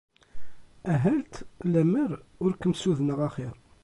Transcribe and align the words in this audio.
Ahat 0.93 1.33
lemmer 1.73 2.11
ur 2.43 2.51
kem-ssudneɣ 2.55 3.19
axir. 3.27 3.55